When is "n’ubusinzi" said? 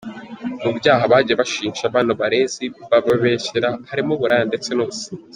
4.71-5.07